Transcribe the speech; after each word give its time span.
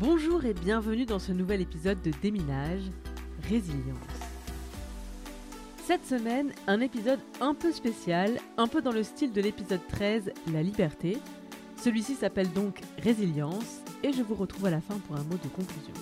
Bonjour 0.00 0.44
et 0.44 0.54
bienvenue 0.54 1.06
dans 1.06 1.20
ce 1.20 1.30
nouvel 1.30 1.60
épisode 1.60 2.02
de 2.02 2.10
Déminage, 2.20 2.82
Résilience. 3.48 3.96
Cette 5.84 6.04
semaine, 6.04 6.52
un 6.66 6.80
épisode 6.80 7.20
un 7.40 7.54
peu 7.54 7.70
spécial, 7.70 8.40
un 8.56 8.66
peu 8.66 8.82
dans 8.82 8.90
le 8.90 9.04
style 9.04 9.32
de 9.32 9.40
l'épisode 9.40 9.86
13, 9.88 10.32
La 10.52 10.64
liberté. 10.64 11.18
Celui-ci 11.76 12.16
s'appelle 12.16 12.52
donc 12.52 12.80
Résilience 12.98 13.82
et 14.02 14.12
je 14.12 14.22
vous 14.22 14.34
retrouve 14.34 14.66
à 14.66 14.70
la 14.70 14.80
fin 14.80 14.98
pour 14.98 15.14
un 15.14 15.22
mot 15.22 15.36
de 15.36 15.48
conclusion. 15.48 15.94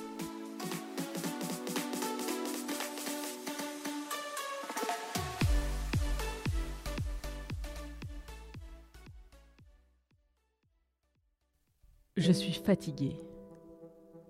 Je 12.16 12.32
suis 12.32 12.54
fatiguée. 12.54 13.16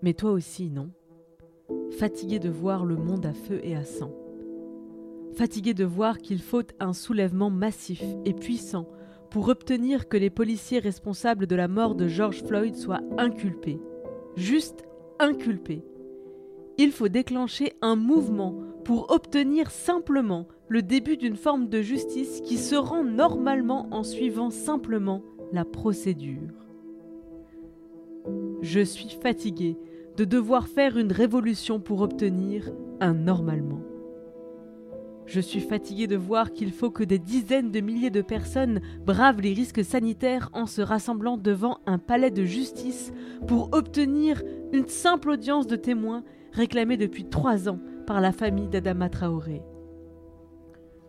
Mais 0.03 0.15
toi 0.15 0.33
aussi, 0.33 0.69
non 0.69 0.91
Fatigué 1.99 2.39
de 2.39 2.51
voir 2.51 2.85
le 2.85 2.97
monde 2.97 3.25
à 3.25 3.33
feu 3.33 3.61
et 3.63 3.77
à 3.77 3.85
sang. 3.85 4.13
Fatigué 5.35 5.75
de 5.75 5.85
voir 5.85 6.19
qu'il 6.19 6.41
faut 6.41 6.63
un 6.81 6.93
soulèvement 6.93 7.51
massif 7.51 8.03
et 8.25 8.35
puissant 8.35 8.89
pour 9.31 9.49
obtenir 9.49 10.09
que 10.09 10.17
les 10.17 10.29
policiers 10.29 10.81
responsables 10.81 11.47
de 11.47 11.57
la 11.57 11.69
mort 11.69 11.95
de 11.95 12.09
George 12.09 12.43
Floyd 12.43 12.75
soient 12.75 13.01
inculpés. 13.17 13.81
Juste 14.37 14.85
inculpés. 15.19 15.85
Il 16.79 16.91
faut 16.91 17.09
déclencher 17.09 17.73
un 17.81 17.97
mouvement 17.97 18.55
pour 18.85 19.11
obtenir 19.11 19.71
simplement 19.71 20.49
le 20.69 20.83
début 20.83 21.17
d'une 21.17 21.37
forme 21.37 21.69
de 21.69 21.81
justice 21.81 22.41
qui 22.43 22.57
se 22.57 22.75
rend 22.75 23.05
normalement 23.05 23.87
en 23.91 24.03
suivant 24.03 24.51
simplement 24.51 25.23
la 25.53 25.65
procédure. 25.65 26.51
Je 28.63 28.81
suis 28.81 29.11
fatigué 29.11 29.77
de 30.17 30.25
devoir 30.25 30.69
faire 30.69 30.97
une 30.97 31.13
révolution 31.13 31.81
pour 31.81 32.03
obtenir 32.03 32.71
un 33.01 33.15
normalement. 33.15 33.81
Je 35.27 35.41
suis 35.41 35.61
fatigué 35.61 36.07
de 36.07 36.17
voir 36.17 36.53
qu'il 36.53 36.73
faut 36.73 36.91
que 36.91 37.05
des 37.05 37.19
dizaines 37.19 37.71
de 37.71 37.81
milliers 37.81 38.11
de 38.11 38.23
personnes 38.23 38.81
bravent 39.07 39.41
les 39.41 39.55
risques 39.55 39.85
sanitaires 39.85 40.51
en 40.53 40.67
se 40.67 40.83
rassemblant 40.83 41.37
devant 41.37 41.79
un 41.87 41.99
palais 41.99 42.31
de 42.31 42.45
justice 42.45 43.13
pour 43.47 43.71
obtenir 43.73 44.43
une 44.73 44.89
simple 44.89 45.31
audience 45.31 45.67
de 45.67 45.77
témoins 45.77 46.25
réclamée 46.53 46.97
depuis 46.97 47.25
trois 47.25 47.69
ans 47.69 47.79
par 48.07 48.21
la 48.21 48.33
famille 48.33 48.69
d'Adama 48.69 49.09
Traoré. 49.09 49.63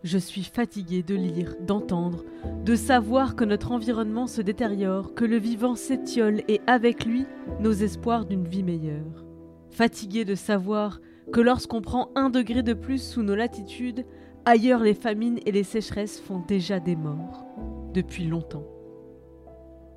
Je 0.04 0.18
suis 0.18 0.42
fatigué 0.42 1.02
de 1.02 1.14
lire, 1.14 1.56
d'entendre, 1.66 2.26
de 2.62 2.76
savoir 2.76 3.36
que 3.36 3.44
notre 3.44 3.72
environnement 3.72 4.26
se 4.26 4.42
détériore, 4.42 5.14
que 5.14 5.24
le 5.24 5.38
vivant 5.38 5.76
s'étiole 5.76 6.42
et 6.46 6.60
avec 6.66 7.06
lui 7.06 7.24
nos 7.60 7.72
espoirs 7.72 8.26
d'une 8.26 8.46
vie 8.46 8.62
meilleure. 8.62 9.24
Fatigué 9.70 10.26
de 10.26 10.34
savoir 10.34 11.00
que 11.32 11.40
lorsqu'on 11.40 11.80
prend 11.80 12.10
un 12.16 12.28
degré 12.28 12.62
de 12.62 12.74
plus 12.74 13.02
sous 13.02 13.22
nos 13.22 13.34
latitudes, 13.34 14.04
ailleurs 14.44 14.80
les 14.80 14.92
famines 14.92 15.40
et 15.46 15.52
les 15.52 15.62
sécheresses 15.62 16.20
font 16.20 16.42
déjà 16.46 16.80
des 16.80 16.96
morts, 16.96 17.46
depuis 17.94 18.26
longtemps. 18.26 18.66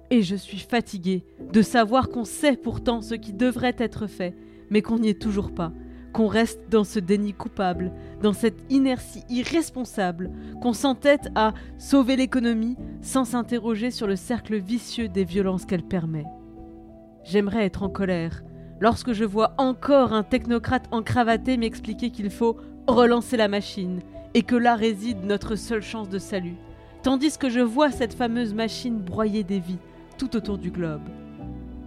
Et 0.09 0.21
je 0.21 0.37
suis 0.37 0.59
fatigué 0.59 1.25
de 1.51 1.61
savoir 1.61 2.07
qu'on 2.07 2.23
sait 2.23 2.55
pourtant 2.55 3.01
ce 3.01 3.15
qui 3.15 3.33
devrait 3.33 3.75
être 3.77 4.07
fait, 4.07 4.37
mais 4.69 4.81
qu'on 4.81 4.99
n'y 4.99 5.09
est 5.09 5.21
toujours 5.21 5.53
pas, 5.53 5.73
qu'on 6.17 6.25
reste 6.25 6.61
dans 6.71 6.83
ce 6.83 6.97
déni 6.97 7.31
coupable, 7.31 7.91
dans 8.23 8.33
cette 8.33 8.57
inertie 8.71 9.23
irresponsable, 9.29 10.31
qu'on 10.63 10.73
s'entête 10.73 11.29
à 11.35 11.53
sauver 11.77 12.15
l'économie 12.15 12.75
sans 13.01 13.23
s'interroger 13.23 13.91
sur 13.91 14.07
le 14.07 14.15
cercle 14.15 14.55
vicieux 14.55 15.09
des 15.09 15.23
violences 15.23 15.65
qu'elle 15.65 15.83
permet. 15.83 16.25
J'aimerais 17.23 17.65
être 17.65 17.83
en 17.83 17.89
colère 17.89 18.41
lorsque 18.79 19.13
je 19.13 19.25
vois 19.25 19.53
encore 19.59 20.11
un 20.11 20.23
technocrate 20.23 20.87
encravaté 20.89 21.55
m'expliquer 21.55 22.09
qu'il 22.09 22.31
faut 22.31 22.57
relancer 22.87 23.37
la 23.37 23.47
machine 23.47 23.99
et 24.33 24.41
que 24.41 24.55
là 24.55 24.75
réside 24.75 25.23
notre 25.23 25.55
seule 25.55 25.83
chance 25.83 26.09
de 26.09 26.17
salut, 26.17 26.55
tandis 27.03 27.37
que 27.37 27.51
je 27.51 27.59
vois 27.59 27.91
cette 27.91 28.15
fameuse 28.15 28.55
machine 28.55 28.97
broyer 28.97 29.43
des 29.43 29.59
vies 29.59 29.77
tout 30.17 30.35
autour 30.35 30.57
du 30.57 30.71
globe. 30.71 31.07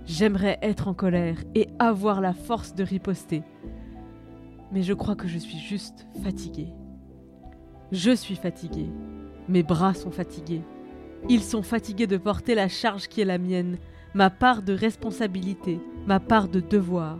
J'aimerais 0.06 0.60
être 0.62 0.86
en 0.86 0.94
colère 0.94 1.38
et 1.56 1.68
avoir 1.80 2.20
la 2.20 2.32
force 2.32 2.76
de 2.76 2.84
riposter, 2.84 3.42
mais 4.72 4.82
je 4.82 4.92
crois 4.92 5.16
que 5.16 5.28
je 5.28 5.38
suis 5.38 5.58
juste 5.58 6.06
fatigué. 6.22 6.68
Je 7.92 8.12
suis 8.12 8.36
fatigué. 8.36 8.86
Mes 9.48 9.62
bras 9.62 9.94
sont 9.94 10.10
fatigués. 10.10 10.62
Ils 11.28 11.42
sont 11.42 11.62
fatigués 11.62 12.06
de 12.06 12.16
porter 12.16 12.54
la 12.54 12.68
charge 12.68 13.08
qui 13.08 13.20
est 13.20 13.24
la 13.24 13.38
mienne, 13.38 13.78
ma 14.14 14.30
part 14.30 14.62
de 14.62 14.72
responsabilité, 14.72 15.80
ma 16.06 16.20
part 16.20 16.48
de 16.48 16.60
devoir. 16.60 17.18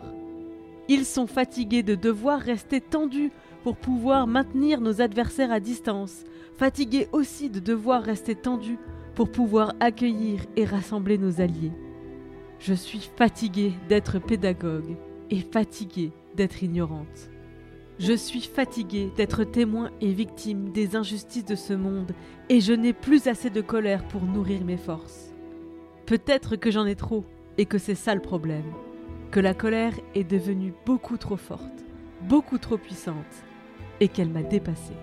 Ils 0.88 1.04
sont 1.04 1.26
fatigués 1.26 1.82
de 1.82 1.94
devoir 1.94 2.40
rester 2.40 2.80
tendus 2.80 3.30
pour 3.62 3.76
pouvoir 3.76 4.26
maintenir 4.26 4.80
nos 4.80 5.00
adversaires 5.00 5.52
à 5.52 5.60
distance, 5.60 6.24
fatigués 6.56 7.08
aussi 7.12 7.50
de 7.50 7.60
devoir 7.60 8.02
rester 8.02 8.34
tendus 8.34 8.78
pour 9.14 9.30
pouvoir 9.30 9.74
accueillir 9.80 10.46
et 10.56 10.64
rassembler 10.64 11.18
nos 11.18 11.40
alliés. 11.40 11.72
Je 12.58 12.74
suis 12.74 13.10
fatigué 13.16 13.72
d'être 13.88 14.18
pédagogue 14.18 14.96
et 15.30 15.40
fatigué 15.40 16.12
d'être 16.34 16.62
ignorante. 16.62 17.29
Je 18.00 18.14
suis 18.14 18.40
fatiguée 18.40 19.12
d'être 19.14 19.44
témoin 19.44 19.90
et 20.00 20.10
victime 20.14 20.72
des 20.72 20.96
injustices 20.96 21.44
de 21.44 21.54
ce 21.54 21.74
monde 21.74 22.12
et 22.48 22.62
je 22.62 22.72
n'ai 22.72 22.94
plus 22.94 23.26
assez 23.26 23.50
de 23.50 23.60
colère 23.60 24.08
pour 24.08 24.22
nourrir 24.22 24.64
mes 24.64 24.78
forces. 24.78 25.34
Peut-être 26.06 26.56
que 26.56 26.70
j'en 26.70 26.86
ai 26.86 26.94
trop 26.94 27.26
et 27.58 27.66
que 27.66 27.76
c'est 27.76 27.94
ça 27.94 28.14
le 28.14 28.22
problème, 28.22 28.64
que 29.30 29.38
la 29.38 29.52
colère 29.52 29.92
est 30.14 30.24
devenue 30.24 30.72
beaucoup 30.86 31.18
trop 31.18 31.36
forte, 31.36 31.84
beaucoup 32.22 32.56
trop 32.56 32.78
puissante 32.78 33.44
et 34.00 34.08
qu'elle 34.08 34.30
m'a 34.30 34.44
dépassée. 34.44 34.96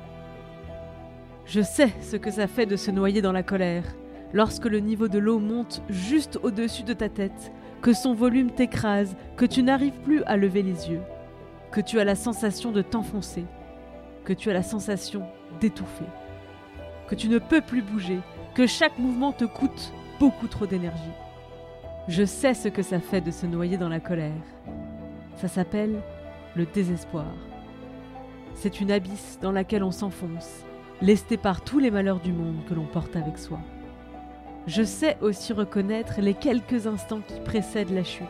Je 1.46 1.62
sais 1.62 1.94
ce 2.02 2.18
que 2.18 2.32
ça 2.32 2.48
fait 2.48 2.66
de 2.66 2.78
se 2.78 2.90
noyer 2.90 3.22
dans 3.22 3.32
la 3.32 3.44
colère, 3.44 3.86
lorsque 4.34 4.66
le 4.66 4.80
niveau 4.80 5.08
de 5.08 5.20
l'eau 5.20 5.38
monte 5.38 5.84
juste 5.88 6.40
au-dessus 6.42 6.82
de 6.82 6.94
ta 6.94 7.10
tête, 7.10 7.52
que 7.84 7.94
son 7.94 8.16
volume 8.16 8.50
t'écrase, 8.50 9.16
que 9.36 9.46
tu 9.46 9.62
n'arrives 9.62 10.02
plus 10.04 10.24
à 10.24 10.36
lever 10.36 10.64
les 10.64 10.90
yeux 10.90 11.02
que 11.78 11.82
tu 11.84 12.00
as 12.00 12.04
la 12.04 12.16
sensation 12.16 12.72
de 12.72 12.82
t'enfoncer, 12.82 13.46
que 14.26 14.34
tu 14.34 14.50
as 14.50 14.54
la 14.54 14.64
sensation 14.64 15.28
d'étouffer, 15.60 16.08
que 17.08 17.14
tu 17.14 17.30
ne 17.30 17.38
peux 17.38 17.62
plus 17.62 17.84
bouger, 17.84 18.18
que 18.56 18.66
chaque 18.66 18.98
mouvement 18.98 19.32
te 19.32 19.46
coûte 19.46 19.94
beaucoup 20.20 20.48
trop 20.48 20.66
d'énergie. 20.66 21.12
Je 22.08 22.26
sais 22.26 22.56
ce 22.56 22.68
que 22.68 22.82
ça 22.82 23.00
fait 23.00 23.22
de 23.22 23.30
se 23.30 23.46
noyer 23.46 23.78
dans 23.78 23.90
la 23.90 24.00
colère. 24.00 24.42
Ça 25.36 25.48
s'appelle 25.48 26.02
le 26.56 26.66
désespoir. 26.66 27.32
C'est 28.56 28.82
une 28.82 28.90
abysse 28.90 29.38
dans 29.40 29.52
laquelle 29.52 29.84
on 29.84 29.92
s'enfonce, 29.92 30.66
lesté 31.00 31.38
par 31.38 31.62
tous 31.62 31.78
les 31.78 31.92
malheurs 31.92 32.22
du 32.22 32.34
monde 32.34 32.66
que 32.68 32.74
l'on 32.74 32.88
porte 32.88 33.16
avec 33.16 33.38
soi. 33.38 33.60
Je 34.66 34.82
sais 34.82 35.16
aussi 35.22 35.54
reconnaître 35.54 36.22
les 36.22 36.34
quelques 36.34 36.88
instants 36.88 37.22
qui 37.22 37.40
précèdent 37.40 37.94
la 37.94 38.04
chute, 38.04 38.26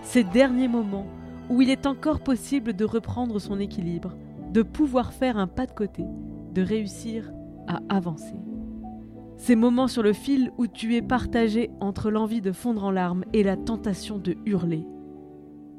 ces 0.00 0.24
derniers 0.24 0.68
moments 0.68 1.06
où 1.48 1.62
il 1.62 1.70
est 1.70 1.86
encore 1.86 2.20
possible 2.20 2.74
de 2.74 2.84
reprendre 2.84 3.38
son 3.38 3.58
équilibre, 3.58 4.16
de 4.52 4.62
pouvoir 4.62 5.12
faire 5.12 5.36
un 5.36 5.46
pas 5.46 5.66
de 5.66 5.72
côté, 5.72 6.04
de 6.52 6.62
réussir 6.62 7.30
à 7.66 7.80
avancer. 7.88 8.36
Ces 9.36 9.54
moments 9.54 9.88
sur 9.88 10.02
le 10.02 10.12
fil 10.12 10.50
où 10.58 10.66
tu 10.66 10.96
es 10.96 11.02
partagé 11.02 11.70
entre 11.80 12.10
l'envie 12.10 12.40
de 12.40 12.52
fondre 12.52 12.84
en 12.84 12.90
larmes 12.90 13.24
et 13.32 13.42
la 13.42 13.56
tentation 13.56 14.18
de 14.18 14.36
hurler. 14.46 14.84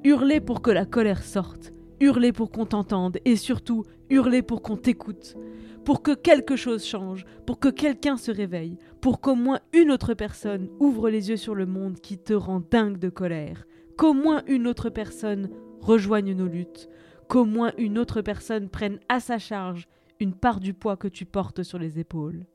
Hurler 0.04 0.40
pour 0.40 0.62
que 0.62 0.72
la 0.72 0.86
colère 0.86 1.24
sorte, 1.24 1.74
hurler 2.00 2.32
pour 2.32 2.52
qu'on 2.52 2.66
t'entende 2.66 3.18
et 3.26 3.36
surtout 3.36 3.84
hurler 4.10 4.42
pour 4.42 4.62
qu'on 4.62 4.78
t'écoute, 4.78 5.36
pour 5.84 6.02
que 6.02 6.12
quelque 6.12 6.56
chose 6.56 6.86
change, 6.86 7.26
pour 7.46 7.60
que 7.60 7.68
quelqu'un 7.68 8.16
se 8.16 8.32
réveille, 8.32 8.78
pour 9.02 9.20
qu'au 9.20 9.36
moins 9.36 9.60
une 9.74 9.92
autre 9.92 10.14
personne 10.14 10.70
ouvre 10.80 11.10
les 11.10 11.30
yeux 11.30 11.38
sur 11.38 11.56
le 11.56 11.66
monde 11.66 12.00
qui 12.00 12.18
te 12.18 12.34
rend 12.34 12.62
dingue 12.72 12.98
de 12.98 13.10
colère, 13.10 13.66
qu'au 14.00 14.14
moins 14.14 14.44
une 14.48 14.66
autre 14.66 14.90
personne 14.90 15.50
rejoigne 15.82 16.34
nos 16.34 16.48
luttes, 16.48 16.88
qu'au 17.28 17.44
moins 17.44 17.74
une 17.78 17.98
autre 17.98 18.22
personne 18.22 18.70
prenne 18.70 18.98
à 19.10 19.20
sa 19.20 19.40
charge 19.40 19.90
une 20.22 20.34
part 20.34 20.62
du 20.62 20.74
poids 20.74 20.96
que 20.96 21.10
tu 21.10 21.26
portes 21.26 21.64
sur 21.64 21.78
les 21.78 22.00
épaules. 22.00 22.46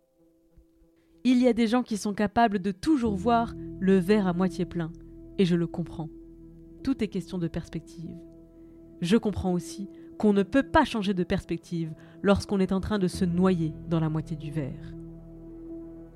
Il 1.22 1.42
y 1.42 1.46
a 1.46 1.52
des 1.52 1.66
gens 1.66 1.82
qui 1.82 1.98
sont 1.98 2.14
capables 2.14 2.60
de 2.60 2.72
toujours 2.72 3.14
voir 3.14 3.52
le 3.78 3.98
verre 3.98 4.26
à 4.26 4.32
moitié 4.32 4.64
plein, 4.64 4.90
et 5.36 5.44
je 5.44 5.54
le 5.54 5.66
comprends. 5.66 6.08
Tout 6.82 7.04
est 7.04 7.08
question 7.08 7.36
de 7.36 7.48
perspective. 7.48 8.16
Je 9.02 9.18
comprends 9.18 9.52
aussi 9.52 9.90
qu'on 10.16 10.32
ne 10.32 10.44
peut 10.44 10.62
pas 10.62 10.86
changer 10.86 11.12
de 11.12 11.24
perspective 11.24 11.92
lorsqu'on 12.22 12.60
est 12.60 12.72
en 12.72 12.80
train 12.80 12.98
de 12.98 13.08
se 13.08 13.26
noyer 13.26 13.74
dans 13.90 14.00
la 14.00 14.08
moitié 14.08 14.34
du 14.34 14.50
verre. 14.50 14.94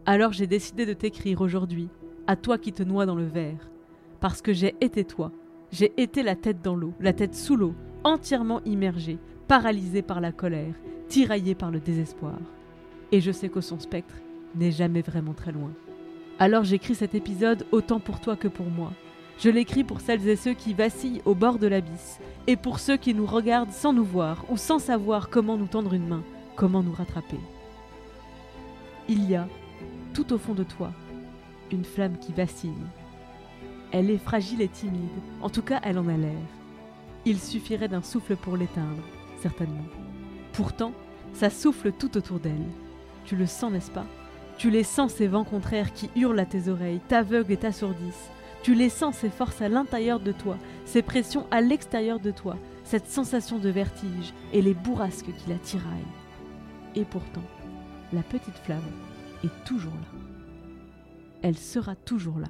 Alors 0.06 0.32
j'ai 0.32 0.46
décidé 0.46 0.86
de 0.86 0.94
t'écrire 0.94 1.42
aujourd'hui, 1.42 1.90
à 2.26 2.34
toi 2.34 2.56
qui 2.56 2.72
te 2.72 2.82
noies 2.82 3.04
dans 3.04 3.14
le 3.14 3.26
verre, 3.26 3.70
parce 4.20 4.42
que 4.42 4.52
j'ai 4.52 4.74
été 4.80 5.04
toi, 5.04 5.32
j'ai 5.70 5.92
été 6.00 6.22
la 6.22 6.34
tête 6.34 6.62
dans 6.62 6.74
l'eau, 6.74 6.92
la 7.00 7.12
tête 7.12 7.34
sous 7.34 7.56
l'eau, 7.56 7.74
entièrement 8.04 8.60
immergée, 8.64 9.18
paralysée 9.46 10.02
par 10.02 10.20
la 10.20 10.32
colère, 10.32 10.74
tiraillée 11.08 11.54
par 11.54 11.70
le 11.70 11.80
désespoir. 11.80 12.38
Et 13.12 13.20
je 13.20 13.32
sais 13.32 13.48
que 13.48 13.60
son 13.60 13.78
spectre 13.78 14.14
n'est 14.54 14.72
jamais 14.72 15.02
vraiment 15.02 15.34
très 15.34 15.52
loin. 15.52 15.72
Alors 16.38 16.64
j'écris 16.64 16.94
cet 16.94 17.14
épisode 17.14 17.66
autant 17.72 18.00
pour 18.00 18.20
toi 18.20 18.36
que 18.36 18.48
pour 18.48 18.66
moi. 18.66 18.92
Je 19.38 19.50
l'écris 19.50 19.84
pour 19.84 20.00
celles 20.00 20.26
et 20.28 20.36
ceux 20.36 20.54
qui 20.54 20.74
vacillent 20.74 21.22
au 21.24 21.34
bord 21.34 21.58
de 21.58 21.68
l'abysse, 21.68 22.18
et 22.48 22.56
pour 22.56 22.80
ceux 22.80 22.96
qui 22.96 23.14
nous 23.14 23.26
regardent 23.26 23.72
sans 23.72 23.92
nous 23.92 24.04
voir 24.04 24.44
ou 24.48 24.56
sans 24.56 24.80
savoir 24.80 25.30
comment 25.30 25.56
nous 25.56 25.68
tendre 25.68 25.94
une 25.94 26.08
main, 26.08 26.22
comment 26.56 26.82
nous 26.82 26.92
rattraper. 26.92 27.38
Il 29.08 29.30
y 29.30 29.36
a, 29.36 29.46
tout 30.12 30.32
au 30.32 30.38
fond 30.38 30.54
de 30.54 30.64
toi, 30.64 30.92
une 31.70 31.84
flamme 31.84 32.18
qui 32.18 32.32
vacille. 32.32 32.72
Elle 33.90 34.10
est 34.10 34.18
fragile 34.18 34.60
et 34.60 34.68
timide, 34.68 35.08
en 35.40 35.48
tout 35.48 35.62
cas 35.62 35.80
elle 35.82 35.98
en 35.98 36.08
a 36.08 36.16
l'air. 36.16 36.38
Il 37.24 37.38
suffirait 37.38 37.88
d'un 37.88 38.02
souffle 38.02 38.36
pour 38.36 38.56
l'éteindre, 38.56 39.02
certainement. 39.40 39.86
Pourtant, 40.52 40.92
ça 41.32 41.50
souffle 41.50 41.92
tout 41.92 42.16
autour 42.16 42.38
d'elle. 42.38 42.68
Tu 43.24 43.36
le 43.36 43.46
sens, 43.46 43.72
n'est-ce 43.72 43.90
pas? 43.90 44.06
Tu 44.58 44.70
les 44.70 44.82
sens 44.82 45.14
ces 45.14 45.28
vents 45.28 45.44
contraires 45.44 45.92
qui 45.92 46.10
hurlent 46.16 46.40
à 46.40 46.44
tes 46.44 46.68
oreilles, 46.68 47.00
t'aveuglent 47.08 47.52
et 47.52 47.56
t'assourdissent. 47.56 48.30
Tu 48.62 48.74
les 48.74 48.88
sens 48.88 49.16
ces 49.16 49.30
forces 49.30 49.62
à 49.62 49.68
l'intérieur 49.68 50.20
de 50.20 50.32
toi, 50.32 50.58
ces 50.84 51.02
pressions 51.02 51.46
à 51.50 51.60
l'extérieur 51.60 52.18
de 52.18 52.30
toi, 52.30 52.56
cette 52.84 53.08
sensation 53.08 53.58
de 53.58 53.68
vertige 53.68 54.34
et 54.52 54.62
les 54.62 54.74
bourrasques 54.74 55.32
qui 55.36 55.48
la 55.48 55.58
tiraillent. 55.58 55.84
Et 56.94 57.04
pourtant, 57.04 57.44
la 58.12 58.22
petite 58.22 58.58
flamme 58.64 58.80
est 59.44 59.64
toujours 59.64 59.92
là. 59.92 60.18
Elle 61.42 61.56
sera 61.56 61.94
toujours 61.94 62.38
là, 62.38 62.48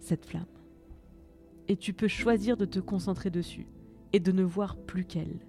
cette 0.00 0.26
flamme. 0.26 0.44
Et 1.68 1.76
tu 1.76 1.92
peux 1.92 2.08
choisir 2.08 2.56
de 2.56 2.64
te 2.64 2.80
concentrer 2.80 3.30
dessus 3.30 3.66
et 4.12 4.20
de 4.20 4.32
ne 4.32 4.42
voir 4.42 4.76
plus 4.76 5.04
qu'elle. 5.04 5.40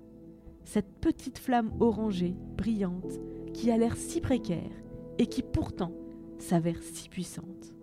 Cette 0.63 0.91
petite 0.99 1.37
flamme 1.37 1.71
orangée, 1.79 2.35
brillante, 2.57 3.19
qui 3.53 3.69
a 3.69 3.77
l'air 3.77 3.95
si 3.95 4.21
précaire 4.21 4.71
et 5.17 5.27
qui 5.27 5.43
pourtant 5.43 5.93
s'avère 6.39 6.81
si 6.81 7.09
puissante. 7.09 7.73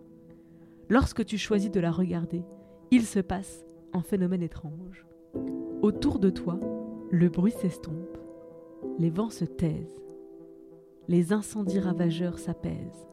Lorsque 0.89 1.25
tu 1.25 1.39
choisis 1.39 1.71
de 1.71 1.81
la 1.81 1.91
regarder, 1.91 2.43
il 2.91 3.05
se 3.05 3.21
passe 3.21 3.65
un 3.93 4.03
phénomène 4.03 4.43
étrange. 4.43 5.07
Autour 5.81 6.19
de 6.19 6.31
toi, 6.31 6.59
le 7.11 7.29
bruit 7.29 7.53
s'estompe, 7.53 8.19
les 8.99 9.11
vents 9.11 9.31
se 9.31 9.45
taisent, 9.45 10.03
les 11.09 11.33
incendies 11.33 11.81
ravageurs 11.81 12.39
s'apaisent. 12.39 13.09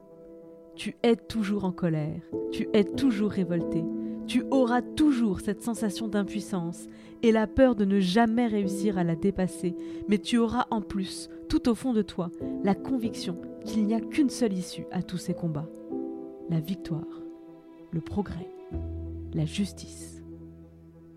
Tu 0.75 0.95
es 1.03 1.15
toujours 1.15 1.65
en 1.65 1.71
colère, 1.71 2.21
tu 2.51 2.67
es 2.73 2.83
toujours 2.83 3.31
révolté, 3.31 3.83
tu 4.29 4.43
auras 4.51 4.83
toujours 4.83 5.39
cette 5.41 5.63
sensation 5.63 6.07
d'impuissance 6.07 6.87
et 7.23 7.31
la 7.31 7.47
peur 7.47 7.75
de 7.75 7.83
ne 7.83 7.99
jamais 7.99 8.45
réussir 8.45 8.99
à 8.99 9.03
la 9.03 9.15
dépasser, 9.15 9.75
mais 10.07 10.19
tu 10.19 10.37
auras 10.37 10.67
en 10.69 10.81
plus, 10.81 11.29
tout 11.49 11.67
au 11.67 11.73
fond 11.73 11.93
de 11.93 12.03
toi, 12.03 12.29
la 12.63 12.75
conviction 12.75 13.41
qu'il 13.65 13.87
n'y 13.87 13.95
a 13.95 13.99
qu'une 13.99 14.29
seule 14.29 14.53
issue 14.53 14.85
à 14.91 15.01
tous 15.01 15.17
ces 15.17 15.33
combats, 15.33 15.67
la 16.47 16.59
victoire, 16.59 17.23
le 17.91 18.01
progrès, 18.01 18.47
la 19.33 19.45
justice. 19.45 20.23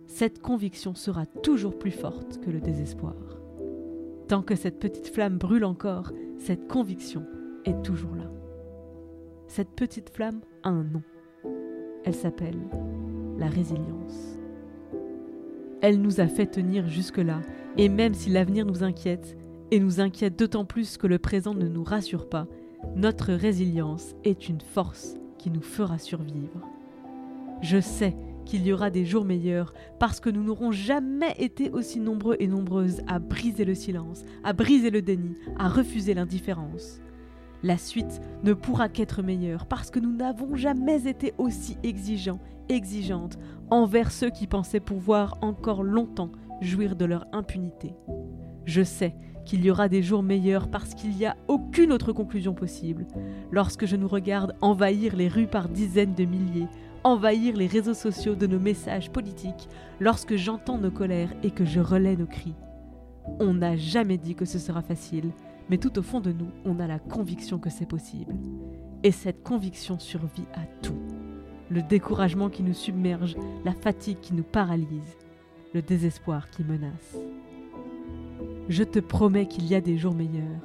Cette 0.06 0.40
conviction 0.40 0.94
sera 0.94 1.26
toujours 1.26 1.78
plus 1.78 1.90
forte 1.90 2.40
que 2.40 2.50
le 2.50 2.62
désespoir. 2.62 3.14
Tant 4.26 4.40
que 4.40 4.56
cette 4.56 4.78
petite 4.78 5.08
flamme 5.08 5.36
brûle 5.36 5.66
encore, 5.66 6.12
cette 6.38 6.66
conviction 6.66 7.26
est 7.66 7.82
toujours 7.82 8.14
là. 8.14 8.30
Cette 9.48 9.72
petite 9.72 10.08
flamme 10.08 10.40
a 10.62 10.70
un 10.70 10.84
nom. 10.84 11.02
Elle 12.04 12.14
s'appelle 12.14 12.58
la 13.38 13.46
résilience. 13.46 14.38
Elle 15.80 16.00
nous 16.00 16.20
a 16.20 16.26
fait 16.26 16.46
tenir 16.46 16.88
jusque-là, 16.88 17.40
et 17.76 17.88
même 17.88 18.14
si 18.14 18.30
l'avenir 18.30 18.66
nous 18.66 18.82
inquiète, 18.84 19.36
et 19.70 19.80
nous 19.80 20.00
inquiète 20.00 20.38
d'autant 20.38 20.64
plus 20.64 20.96
que 20.96 21.06
le 21.06 21.18
présent 21.18 21.54
ne 21.54 21.66
nous 21.66 21.84
rassure 21.84 22.28
pas, 22.28 22.46
notre 22.96 23.32
résilience 23.32 24.14
est 24.24 24.48
une 24.48 24.60
force 24.60 25.14
qui 25.38 25.50
nous 25.50 25.62
fera 25.62 25.98
survivre. 25.98 26.60
Je 27.62 27.80
sais 27.80 28.16
qu'il 28.44 28.66
y 28.66 28.72
aura 28.72 28.90
des 28.90 29.04
jours 29.04 29.24
meilleurs 29.24 29.72
parce 29.98 30.20
que 30.20 30.28
nous 30.28 30.42
n'aurons 30.42 30.72
jamais 30.72 31.34
été 31.38 31.70
aussi 31.70 32.00
nombreux 32.00 32.36
et 32.40 32.48
nombreuses 32.48 33.00
à 33.06 33.18
briser 33.18 33.64
le 33.64 33.74
silence, 33.74 34.24
à 34.42 34.52
briser 34.52 34.90
le 34.90 35.00
déni, 35.00 35.36
à 35.58 35.68
refuser 35.68 36.14
l'indifférence. 36.14 37.00
La 37.62 37.78
suite 37.78 38.20
ne 38.42 38.54
pourra 38.54 38.88
qu'être 38.88 39.22
meilleure 39.22 39.66
parce 39.66 39.90
que 39.90 40.00
nous 40.00 40.12
n'avons 40.12 40.56
jamais 40.56 41.06
été 41.06 41.32
aussi 41.38 41.76
exigeants, 41.82 42.40
exigeantes 42.68 43.38
envers 43.70 44.10
ceux 44.10 44.30
qui 44.30 44.46
pensaient 44.46 44.80
pouvoir 44.80 45.38
encore 45.42 45.82
longtemps 45.82 46.32
jouir 46.60 46.96
de 46.96 47.04
leur 47.04 47.26
impunité. 47.32 47.94
Je 48.64 48.82
sais 48.82 49.14
qu'il 49.44 49.64
y 49.64 49.70
aura 49.70 49.88
des 49.88 50.02
jours 50.02 50.22
meilleurs 50.22 50.68
parce 50.68 50.94
qu'il 50.94 51.10
n'y 51.10 51.26
a 51.26 51.36
aucune 51.48 51.92
autre 51.92 52.12
conclusion 52.12 52.54
possible. 52.54 53.06
Lorsque 53.50 53.86
je 53.86 53.96
nous 53.96 54.08
regarde 54.08 54.54
envahir 54.60 55.16
les 55.16 55.28
rues 55.28 55.46
par 55.48 55.68
dizaines 55.68 56.14
de 56.14 56.24
milliers, 56.24 56.68
envahir 57.04 57.56
les 57.56 57.66
réseaux 57.66 57.94
sociaux 57.94 58.34
de 58.34 58.46
nos 58.46 58.60
messages 58.60 59.10
politiques, 59.10 59.68
lorsque 60.00 60.36
j'entends 60.36 60.78
nos 60.78 60.90
colères 60.90 61.34
et 61.42 61.50
que 61.50 61.64
je 61.64 61.80
relais 61.80 62.16
nos 62.16 62.26
cris. 62.26 62.54
On 63.40 63.54
n'a 63.54 63.76
jamais 63.76 64.18
dit 64.18 64.34
que 64.34 64.44
ce 64.44 64.58
sera 64.58 64.82
facile, 64.82 65.30
mais 65.70 65.78
tout 65.78 65.98
au 65.98 66.02
fond 66.02 66.20
de 66.20 66.32
nous, 66.32 66.48
on 66.64 66.80
a 66.80 66.86
la 66.86 66.98
conviction 66.98 67.58
que 67.58 67.70
c'est 67.70 67.86
possible. 67.86 68.34
Et 69.02 69.10
cette 69.12 69.42
conviction 69.42 69.98
survit 69.98 70.46
à 70.54 70.64
tout. 70.82 70.98
Le 71.70 71.82
découragement 71.82 72.50
qui 72.50 72.62
nous 72.62 72.74
submerge, 72.74 73.36
la 73.64 73.72
fatigue 73.72 74.20
qui 74.20 74.34
nous 74.34 74.42
paralyse, 74.42 75.16
le 75.74 75.82
désespoir 75.82 76.50
qui 76.50 76.62
menace. 76.64 77.16
Je 78.68 78.84
te 78.84 78.98
promets 78.98 79.46
qu'il 79.46 79.66
y 79.66 79.74
a 79.74 79.80
des 79.80 79.96
jours 79.96 80.14
meilleurs, 80.14 80.60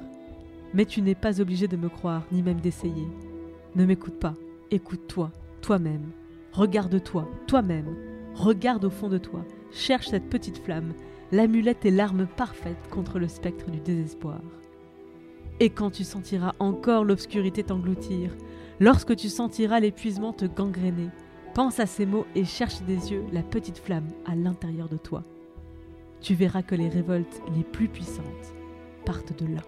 mais 0.74 0.84
tu 0.84 1.02
n'es 1.02 1.14
pas 1.14 1.40
obligé 1.40 1.66
de 1.66 1.76
me 1.76 1.88
croire, 1.88 2.22
ni 2.30 2.42
même 2.42 2.60
d'essayer. 2.60 3.08
Ne 3.74 3.86
m'écoute 3.86 4.18
pas, 4.18 4.34
écoute-toi, 4.70 5.32
toi-même. 5.62 6.10
Regarde-toi, 6.52 7.28
toi-même. 7.46 7.96
Regarde 8.34 8.84
au 8.84 8.90
fond 8.90 9.08
de 9.08 9.18
toi, 9.18 9.44
cherche 9.72 10.08
cette 10.08 10.28
petite 10.28 10.58
flamme, 10.58 10.92
l'amulette 11.32 11.84
et 11.84 11.90
l'arme 11.90 12.26
parfaite 12.26 12.88
contre 12.90 13.18
le 13.18 13.28
spectre 13.28 13.70
du 13.70 13.80
désespoir. 13.80 14.40
Et 15.60 15.70
quand 15.70 15.90
tu 15.90 16.04
sentiras 16.04 16.54
encore 16.60 17.04
l'obscurité 17.04 17.64
t'engloutir, 17.64 18.30
lorsque 18.78 19.16
tu 19.16 19.28
sentiras 19.28 19.80
l'épuisement 19.80 20.32
te 20.32 20.44
gangréner, 20.44 21.08
pense 21.52 21.80
à 21.80 21.86
ces 21.86 22.06
mots 22.06 22.26
et 22.36 22.44
cherche 22.44 22.82
des 22.82 23.10
yeux 23.10 23.24
la 23.32 23.42
petite 23.42 23.78
flamme 23.78 24.06
à 24.24 24.36
l'intérieur 24.36 24.88
de 24.88 24.96
toi. 24.96 25.24
Tu 26.20 26.34
verras 26.34 26.62
que 26.62 26.76
les 26.76 26.88
révoltes 26.88 27.42
les 27.56 27.64
plus 27.64 27.88
puissantes 27.88 28.54
partent 29.04 29.36
de 29.42 29.52
là. 29.52 29.62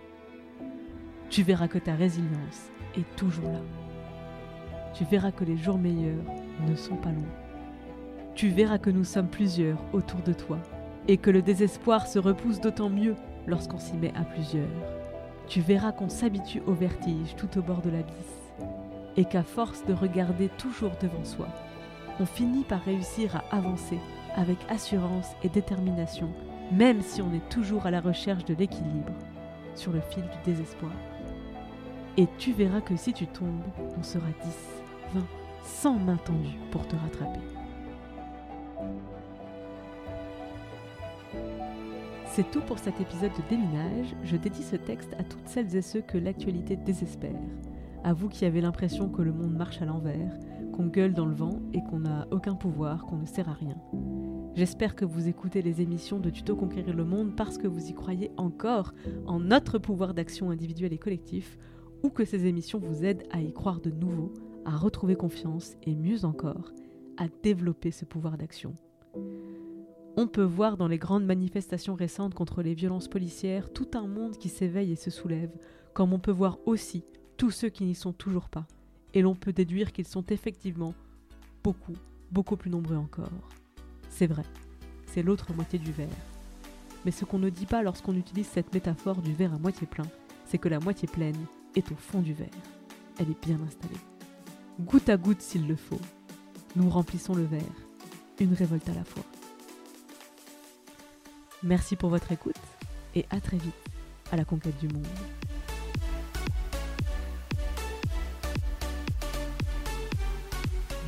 Tu 1.28 1.42
verras 1.42 1.66
que 1.66 1.78
ta 1.78 1.94
résilience 1.94 2.70
est 2.96 3.16
toujours 3.16 3.50
là. 3.50 3.62
Tu 4.94 5.04
verras 5.04 5.32
que 5.32 5.44
les 5.44 5.56
jours 5.56 5.78
meilleurs 5.78 6.24
ne 6.68 6.76
sont 6.76 6.96
pas 6.96 7.10
loin. 7.10 7.34
Tu 8.36 8.48
verras 8.48 8.78
que 8.78 8.90
nous 8.90 9.04
sommes 9.04 9.28
plusieurs 9.28 9.78
autour 9.92 10.20
de 10.22 10.32
toi 10.32 10.58
et 11.08 11.16
que 11.16 11.30
le 11.30 11.42
désespoir 11.42 12.06
se 12.06 12.20
repousse 12.20 12.60
d'autant 12.60 12.90
mieux 12.90 13.16
lorsqu'on 13.48 13.78
s'y 13.78 13.96
met 13.96 14.12
à 14.14 14.22
plusieurs 14.22 14.99
tu 15.50 15.60
verras 15.60 15.90
qu'on 15.90 16.08
s'habitue 16.08 16.62
au 16.68 16.74
vertige 16.74 17.34
tout 17.36 17.58
au 17.58 17.62
bord 17.62 17.82
de 17.82 17.90
l'abysse, 17.90 18.14
et 19.16 19.24
qu'à 19.24 19.42
force 19.42 19.84
de 19.84 19.92
regarder 19.92 20.48
toujours 20.48 20.92
devant 21.02 21.24
soi, 21.24 21.48
on 22.20 22.24
finit 22.24 22.62
par 22.62 22.80
réussir 22.84 23.34
à 23.34 23.56
avancer 23.56 23.98
avec 24.36 24.58
assurance 24.68 25.26
et 25.42 25.48
détermination, 25.48 26.30
même 26.70 27.02
si 27.02 27.20
on 27.20 27.34
est 27.34 27.48
toujours 27.48 27.84
à 27.86 27.90
la 27.90 28.00
recherche 28.00 28.44
de 28.44 28.54
l'équilibre 28.54 29.12
sur 29.74 29.90
le 29.90 30.00
fil 30.00 30.22
du 30.22 30.52
désespoir. 30.52 30.92
Et 32.16 32.28
tu 32.38 32.52
verras 32.52 32.80
que 32.80 32.96
si 32.96 33.12
tu 33.12 33.26
tombes, 33.26 33.64
on 33.98 34.04
sera 34.04 34.28
10, 34.44 34.56
20, 35.14 35.26
100 35.64 35.94
mains 35.94 36.20
tendues 36.24 36.58
pour 36.70 36.86
te 36.86 36.94
rattraper. 36.94 37.40
C'est 42.32 42.48
tout 42.48 42.60
pour 42.60 42.78
cet 42.78 43.00
épisode 43.00 43.32
de 43.32 43.48
Déminage. 43.48 44.14
Je 44.22 44.36
dédie 44.36 44.62
ce 44.62 44.76
texte 44.76 45.14
à 45.18 45.24
toutes 45.24 45.48
celles 45.48 45.74
et 45.74 45.82
ceux 45.82 46.00
que 46.00 46.16
l'actualité 46.16 46.76
désespère. 46.76 47.34
À 48.04 48.12
vous 48.12 48.28
qui 48.28 48.44
avez 48.44 48.60
l'impression 48.60 49.08
que 49.08 49.20
le 49.20 49.32
monde 49.32 49.56
marche 49.56 49.82
à 49.82 49.84
l'envers, 49.84 50.38
qu'on 50.72 50.86
gueule 50.86 51.12
dans 51.12 51.26
le 51.26 51.34
vent 51.34 51.60
et 51.72 51.82
qu'on 51.82 51.98
n'a 51.98 52.28
aucun 52.30 52.54
pouvoir, 52.54 53.04
qu'on 53.04 53.16
ne 53.16 53.26
sert 53.26 53.48
à 53.48 53.54
rien. 53.54 53.74
J'espère 54.54 54.94
que 54.94 55.04
vous 55.04 55.26
écoutez 55.26 55.60
les 55.60 55.80
émissions 55.80 56.20
de 56.20 56.30
Tuto 56.30 56.54
Conquérir 56.54 56.94
le 56.94 57.04
Monde 57.04 57.34
parce 57.34 57.58
que 57.58 57.66
vous 57.66 57.88
y 57.88 57.94
croyez 57.94 58.30
encore 58.36 58.94
en 59.26 59.40
notre 59.40 59.78
pouvoir 59.78 60.14
d'action 60.14 60.50
individuel 60.50 60.92
et 60.92 60.98
collectif, 60.98 61.58
ou 62.04 62.10
que 62.10 62.24
ces 62.24 62.46
émissions 62.46 62.78
vous 62.78 63.04
aident 63.04 63.24
à 63.32 63.40
y 63.40 63.52
croire 63.52 63.80
de 63.80 63.90
nouveau, 63.90 64.32
à 64.64 64.76
retrouver 64.76 65.16
confiance 65.16 65.76
et 65.82 65.96
mieux 65.96 66.24
encore, 66.24 66.70
à 67.16 67.26
développer 67.42 67.90
ce 67.90 68.04
pouvoir 68.04 68.38
d'action. 68.38 68.76
On 70.22 70.26
peut 70.26 70.42
voir 70.42 70.76
dans 70.76 70.86
les 70.86 70.98
grandes 70.98 71.24
manifestations 71.24 71.94
récentes 71.94 72.34
contre 72.34 72.60
les 72.60 72.74
violences 72.74 73.08
policières 73.08 73.72
tout 73.72 73.88
un 73.94 74.06
monde 74.06 74.36
qui 74.36 74.50
s'éveille 74.50 74.92
et 74.92 74.96
se 74.96 75.10
soulève, 75.10 75.50
comme 75.94 76.12
on 76.12 76.18
peut 76.18 76.30
voir 76.30 76.58
aussi 76.66 77.04
tous 77.38 77.50
ceux 77.50 77.70
qui 77.70 77.84
n'y 77.84 77.94
sont 77.94 78.12
toujours 78.12 78.50
pas. 78.50 78.66
Et 79.14 79.22
l'on 79.22 79.34
peut 79.34 79.54
déduire 79.54 79.92
qu'ils 79.92 80.06
sont 80.06 80.26
effectivement 80.26 80.92
beaucoup, 81.64 81.94
beaucoup 82.30 82.58
plus 82.58 82.68
nombreux 82.68 82.98
encore. 82.98 83.30
C'est 84.10 84.26
vrai, 84.26 84.42
c'est 85.06 85.22
l'autre 85.22 85.54
moitié 85.54 85.78
du 85.78 85.90
verre. 85.90 86.08
Mais 87.06 87.12
ce 87.12 87.24
qu'on 87.24 87.38
ne 87.38 87.48
dit 87.48 87.64
pas 87.64 87.82
lorsqu'on 87.82 88.14
utilise 88.14 88.46
cette 88.46 88.74
métaphore 88.74 89.22
du 89.22 89.32
verre 89.32 89.54
à 89.54 89.58
moitié 89.58 89.86
plein, 89.86 90.06
c'est 90.44 90.58
que 90.58 90.68
la 90.68 90.80
moitié 90.80 91.08
pleine 91.08 91.46
est 91.76 91.90
au 91.92 91.96
fond 91.96 92.20
du 92.20 92.34
verre. 92.34 92.48
Elle 93.18 93.30
est 93.30 93.42
bien 93.42 93.58
installée. 93.66 93.96
Goutte 94.80 95.08
à 95.08 95.16
goutte 95.16 95.40
s'il 95.40 95.66
le 95.66 95.76
faut. 95.76 96.00
Nous 96.76 96.90
remplissons 96.90 97.34
le 97.34 97.44
verre, 97.44 97.62
une 98.38 98.52
révolte 98.52 98.90
à 98.90 98.94
la 98.94 99.04
fois. 99.04 99.24
Merci 101.62 101.94
pour 101.94 102.08
votre 102.08 102.32
écoute 102.32 102.56
et 103.14 103.26
à 103.30 103.40
très 103.40 103.58
vite 103.58 103.74
à 104.32 104.36
la 104.36 104.44
conquête 104.44 104.78
du 104.78 104.88
monde. 104.88 105.06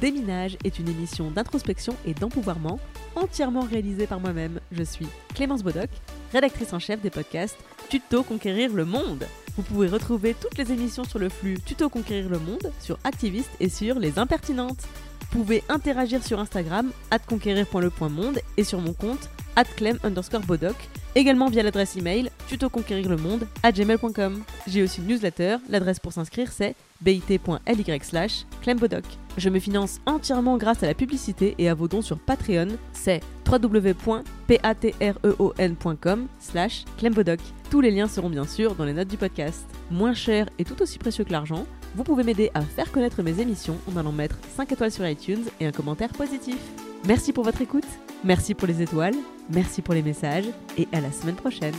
Déminage 0.01 0.59
est 0.65 0.79
une 0.79 0.89
émission 0.89 1.31
d'introspection 1.31 1.97
et 2.05 2.13
d'empouvoirment 2.13 2.81
entièrement 3.15 3.61
réalisée 3.61 4.07
par 4.07 4.21
moi-même. 4.21 4.61
Je 4.73 4.83
suis 4.83 5.07
Clémence 5.35 5.63
Bodoc, 5.63 5.89
rédactrice 6.33 6.73
en 6.73 6.79
chef 6.79 7.01
des 7.01 7.11
podcasts 7.11 7.59
Tuto 7.89 8.23
Conquérir 8.23 8.75
le 8.75 8.85
Monde. 8.85 9.27
Vous 9.57 9.63
pouvez 9.63 9.87
retrouver 9.87 10.35
toutes 10.35 10.59
les 10.59 10.73
émissions 10.73 11.05
sur 11.05 11.19
le 11.19 11.29
flux 11.29 11.61
Tuto 11.65 11.89
Conquérir 11.89 12.29
le 12.29 12.39
Monde, 12.39 12.73
sur 12.81 12.99
Activiste 13.05 13.51
et 13.61 13.69
sur 13.69 13.99
Les 13.99 14.19
Impertinentes. 14.19 14.89
Vous 15.21 15.39
pouvez 15.39 15.63
interagir 15.69 16.23
sur 16.23 16.41
Instagram, 16.41 16.91
conquérir.le.monde 17.27 18.41
et 18.57 18.65
sur 18.65 18.81
mon 18.81 18.93
compte, 18.93 19.31
clem 19.77 19.99
underscore 20.03 20.43
bodoc, 20.43 20.77
également 21.15 21.49
via 21.49 21.63
l'adresse 21.63 21.97
email 21.97 22.31
tutoconquérirlemonde 22.49 23.47
à 23.63 23.73
gmail.com. 23.73 24.43
J'ai 24.67 24.83
aussi 24.83 25.01
une 25.01 25.09
newsletter, 25.09 25.57
l'adresse 25.69 26.01
pour 26.01 26.13
s'inscrire 26.13 26.51
c'est 26.51 26.75
bit.ly 27.01 28.01
slash 28.03 28.45
clembodoc. 28.63 29.05
Je 29.37 29.49
me 29.49 29.59
finance 29.59 30.01
entièrement 30.07 30.57
grâce 30.57 30.83
à 30.83 30.87
la 30.87 30.95
publicité 30.95 31.55
et 31.59 31.69
à 31.69 31.75
vos 31.75 31.89
dons 31.89 32.03
sur 32.03 32.19
Patreon, 32.19 32.69
c'est 32.93 33.21
www.patreon.com 33.51 36.27
slash 36.39 36.85
clembodoc. 36.99 37.41
Tous 37.71 37.81
les 37.81 37.91
liens 37.91 38.09
seront 38.09 38.31
bien 38.31 38.47
sûr 38.47 38.75
dans 38.75 38.85
les 38.85 38.93
notes 38.93 39.09
du 39.09 39.17
podcast. 39.17 39.65
Moins 39.91 40.15
cher 40.15 40.49
et 40.59 40.65
tout 40.65 40.81
aussi 40.83 40.99
précieux 40.99 41.25
que 41.25 41.33
l'argent, 41.33 41.67
vous 41.95 42.05
pouvez 42.05 42.25
m'aider 42.25 42.51
à 42.55 42.63
faire 42.63 42.91
connaître 42.93 43.23
mes 43.23 43.41
émissions 43.41 43.79
en 43.91 43.97
allant 43.97 44.13
mettre 44.13 44.37
5 44.57 44.71
étoiles 44.73 44.93
sur 44.93 45.07
iTunes 45.07 45.45
et 45.61 45.67
un 45.67 45.73
commentaire 45.73 46.13
positif. 46.13 46.59
Merci 47.05 47.33
pour 47.33 47.43
votre 47.43 47.61
écoute, 47.61 47.87
merci 48.23 48.55
pour 48.55 48.69
les 48.69 48.81
étoiles, 48.81 49.17
merci 49.51 49.83
pour 49.83 49.93
les 49.93 50.03
messages 50.03 50.47
et 50.79 50.87
à 50.93 51.01
la 51.01 51.11
semaine 51.11 51.35
prochaine. 51.35 51.75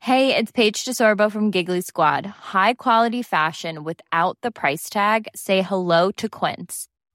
Hey, 0.00 0.34
it's 0.34 0.50
Paige 0.50 0.84
DeSorbo 0.84 1.30
from 1.30 1.52
Giggly 1.52 1.82
Squad. 1.82 2.26
High 2.26 2.74
quality 2.74 3.22
fashion 3.22 3.84
without 3.84 4.36
the 4.42 4.50
price 4.50 4.90
tag. 4.90 5.28
Say 5.36 5.62
hello 5.62 6.10
to 6.16 6.28
Quince. 6.28 6.88